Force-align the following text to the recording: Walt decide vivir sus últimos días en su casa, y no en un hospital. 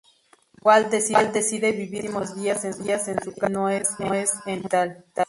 Walt 0.63 0.89
decide 0.89 1.71
vivir 1.73 2.05
sus 2.07 2.13
últimos 2.31 2.35
días 2.35 2.65
en 2.65 2.73
su 2.73 2.83
casa, 2.83 3.11
y 3.11 3.51
no 3.53 3.69
en 3.69 3.83
un 3.99 4.15
hospital. 4.17 5.05